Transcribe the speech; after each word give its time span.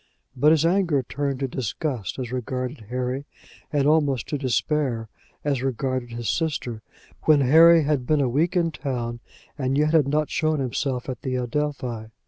But 0.35 0.49
his 0.49 0.65
anger 0.65 1.03
turned 1.07 1.41
to 1.41 1.47
disgust 1.47 2.17
as 2.17 2.31
regarded 2.31 2.85
Harry, 2.89 3.25
and 3.71 3.85
almost 3.85 4.27
to 4.29 4.37
despair 4.39 5.09
as 5.45 5.61
regarded 5.61 6.09
his 6.09 6.27
sister, 6.27 6.81
when 7.25 7.41
Harry 7.41 7.83
had 7.83 8.07
been 8.07 8.19
a 8.19 8.27
week 8.27 8.55
in 8.57 8.71
town 8.71 9.19
and 9.59 9.77
yet 9.77 9.93
had 9.93 10.07
not 10.07 10.31
shown 10.31 10.59
himself 10.59 11.07
at 11.07 11.21
the 11.21 11.35
Adelphi. 11.35 12.07